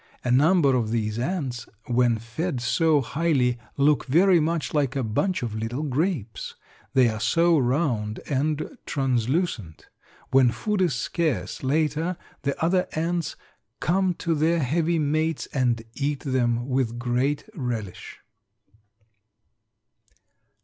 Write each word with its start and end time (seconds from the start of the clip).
A 0.23 0.31
number 0.31 0.75
of 0.75 0.89
these 0.89 1.19
ants 1.19 1.67
when 1.85 2.17
fed 2.17 2.59
so 2.59 3.01
highly 3.01 3.59
look 3.77 4.05
very 4.07 4.39
much 4.39 4.73
like 4.73 4.95
a 4.95 5.03
bunch 5.03 5.43
of 5.43 5.53
little 5.53 5.83
grapes, 5.83 6.55
they 6.95 7.07
are 7.07 7.19
so 7.19 7.55
round 7.59 8.19
and 8.27 8.79
translucent. 8.87 9.89
When 10.31 10.49
food 10.51 10.81
is 10.81 10.95
scarce 10.95 11.61
later 11.61 12.17
the 12.41 12.59
other 12.65 12.87
ants 12.93 13.35
come 13.79 14.15
to 14.15 14.33
their 14.33 14.57
heavy 14.57 14.97
mates 14.97 15.45
and 15.53 15.83
eat 15.93 16.21
them 16.21 16.67
with 16.67 16.97
great 16.97 17.47
relish. 17.53 18.17